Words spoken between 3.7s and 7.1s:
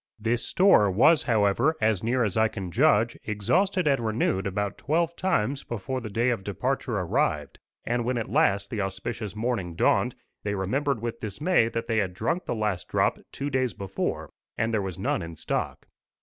and renewed about twelve times before the day of departure